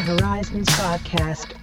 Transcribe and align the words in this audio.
Horizons 0.00 0.66
Podcast. 0.68 1.59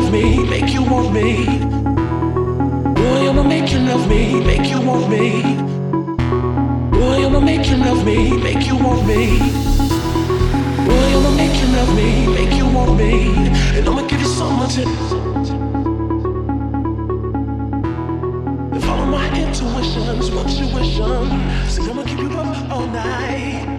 love 0.00 0.12
me, 0.12 0.44
make 0.48 0.72
you 0.72 0.82
want 0.82 1.12
me. 1.12 1.44
Boy, 2.98 3.28
I'ma 3.28 3.42
make 3.42 3.72
you 3.72 3.80
love 3.80 4.08
me, 4.08 4.40
make 4.44 4.70
you 4.70 4.80
want 4.80 5.10
me. 5.10 5.42
Boy, 6.96 7.26
I'ma 7.26 7.40
make 7.40 7.68
you 7.68 7.76
love 7.78 8.04
me, 8.04 8.36
make 8.36 8.66
you 8.66 8.76
want 8.76 9.04
me. 9.06 9.38
Boy, 10.88 11.08
I'ma 11.16 11.30
make 11.36 11.56
you 11.60 11.68
love 11.76 11.92
me, 11.96 12.08
make 12.38 12.54
you 12.54 12.66
want 12.76 12.96
me. 12.96 13.12
And 13.76 13.88
I'ma 13.88 14.06
give 14.06 14.20
you 14.20 14.32
so 14.40 14.48
much. 14.60 14.76
Follow 18.84 19.06
my 19.06 19.26
intuitions, 19.40 20.30
what 20.30 20.48
you 20.58 20.66
wish 20.76 21.00
on. 21.00 21.28
See, 21.68 21.90
I'ma 21.90 22.04
keep 22.04 22.20
you 22.20 22.30
up 22.30 22.70
all 22.70 22.86
night. 22.86 23.77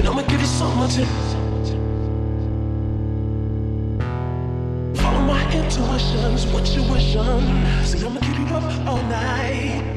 And 0.00 0.08
I'ma 0.08 0.22
give 0.22 0.40
you 0.40 0.46
so 0.46 0.66
much. 0.76 0.94
Follow 4.96 5.20
my 5.26 5.42
intuitions, 5.52 6.46
what 6.46 6.66
you 6.74 6.82
wishing. 6.90 7.84
See, 7.84 8.06
I'ma 8.06 8.18
keep 8.20 8.38
you 8.38 8.46
up 8.46 8.86
all 8.88 9.02
night. 9.02 9.89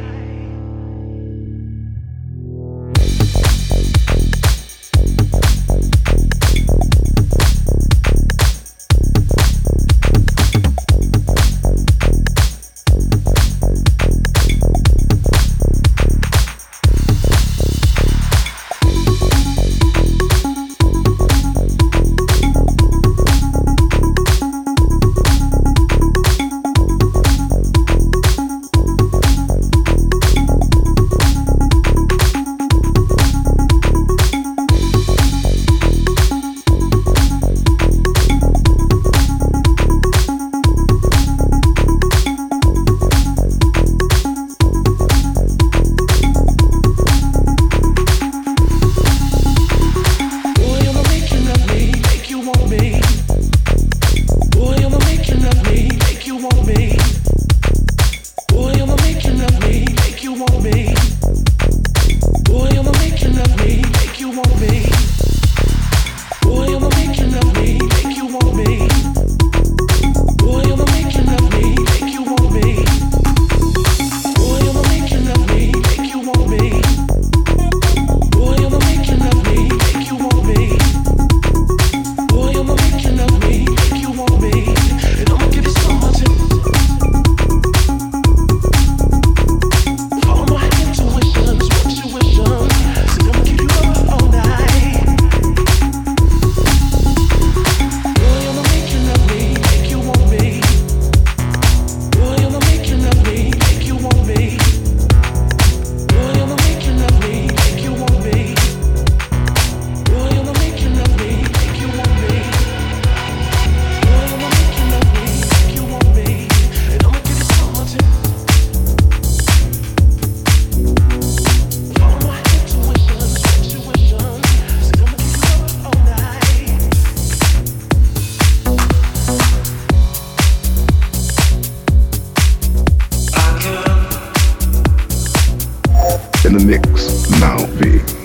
the 136.54 136.66
mix, 136.66 137.30
now 137.40 137.66
be. 137.80 138.23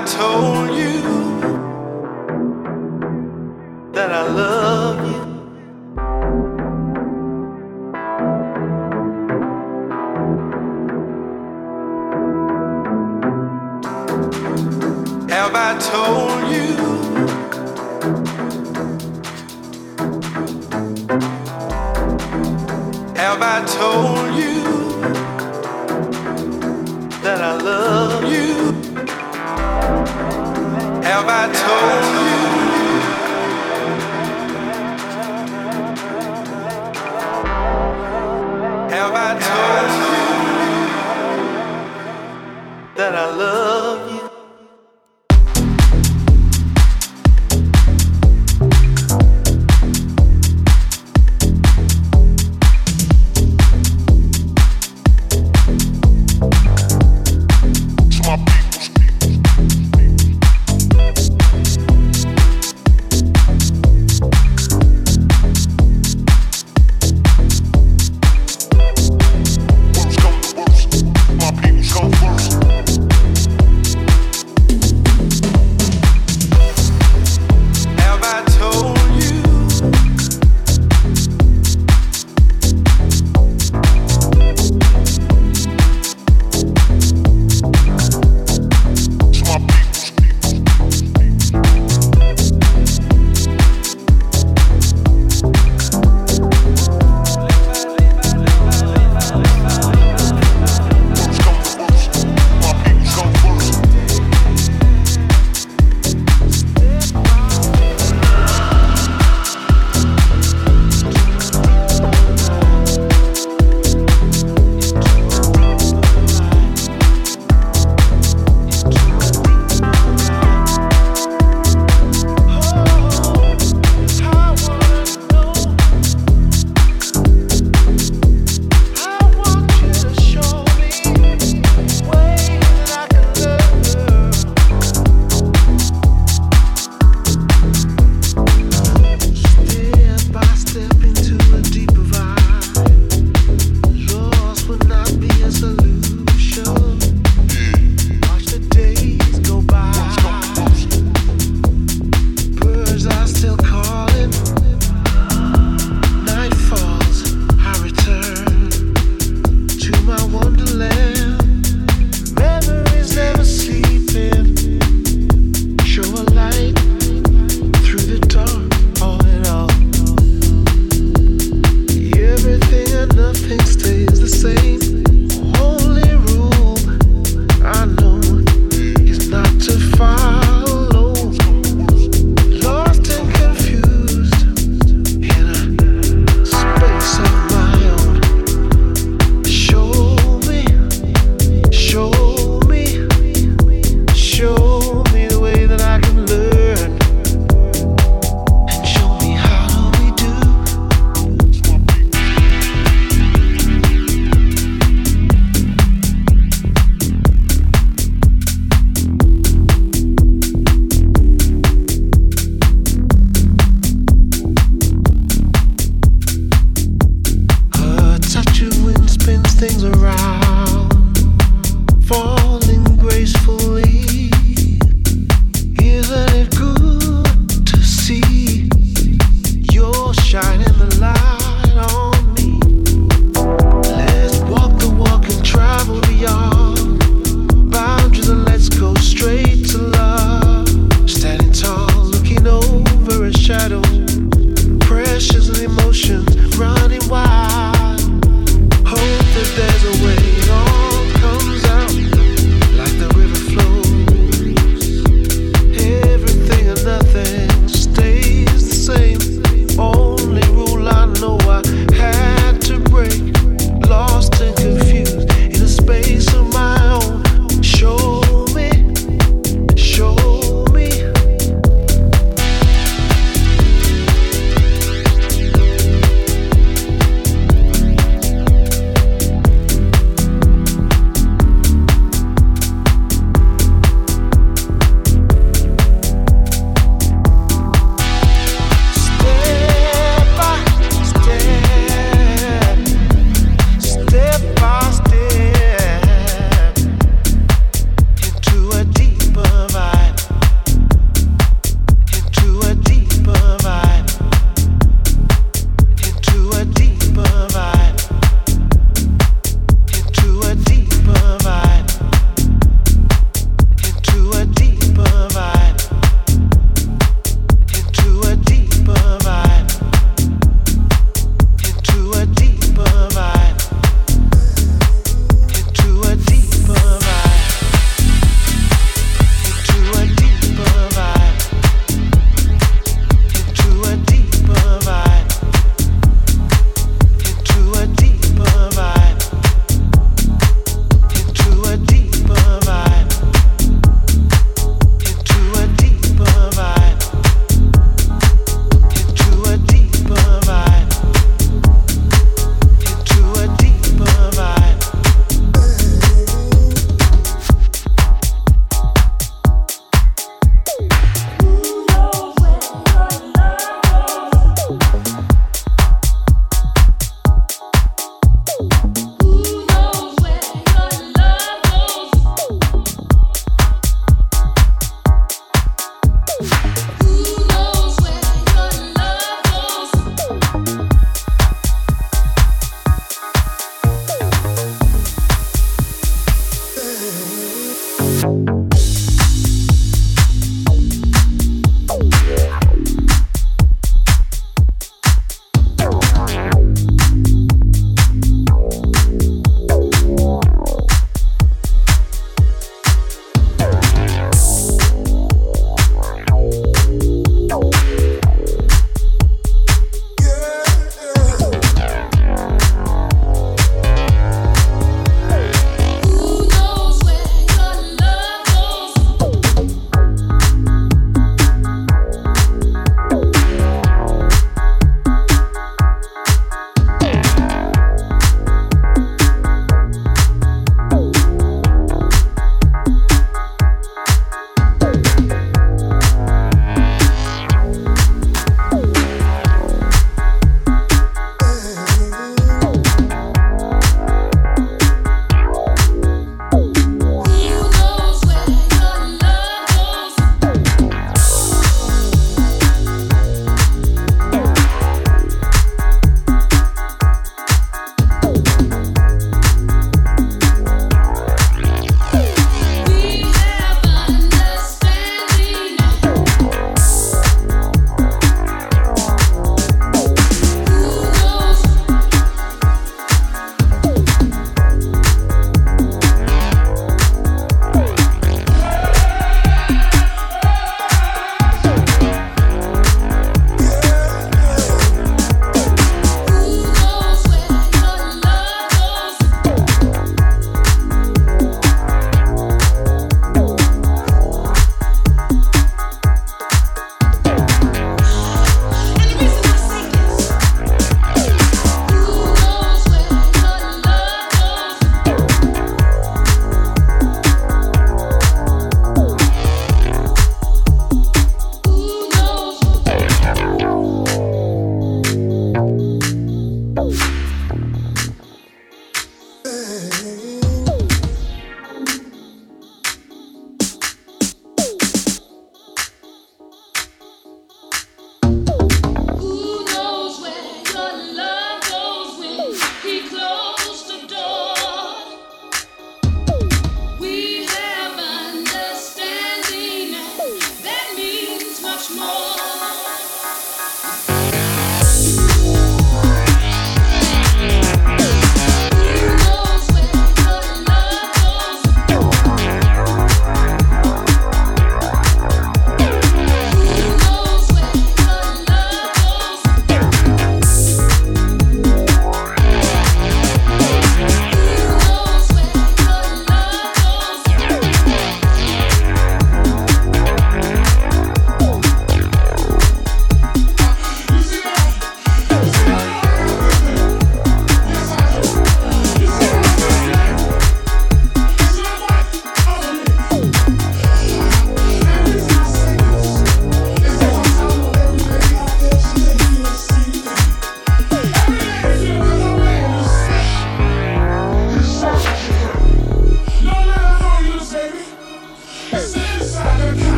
I 0.00 0.04
told 0.04 0.67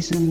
Thank 0.00 0.27